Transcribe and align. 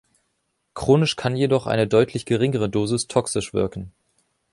Chronisch 0.73 1.15
kann 1.15 1.35
jedoch 1.35 1.67
eine 1.67 1.87
deutlich 1.87 2.25
geringere 2.25 2.67
Dosis 2.69 3.05
toxisch 3.05 3.53
wirken. 3.53 3.91